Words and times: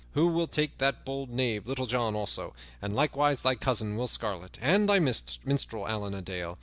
We 0.15 0.23
will 0.23 0.47
take 0.47 0.79
that 0.79 1.05
bold 1.05 1.29
knave 1.29 1.67
Little 1.67 1.85
John 1.85 2.15
also, 2.15 2.55
and 2.81 2.91
likewise 2.95 3.41
thy 3.41 3.53
cousin, 3.53 3.95
Will 3.97 4.07
Scarlet, 4.07 4.57
and 4.59 4.89
thy 4.89 4.97
minstrel, 4.97 5.87
Allan 5.87 6.15
a 6.15 6.23
Dale. 6.23 6.57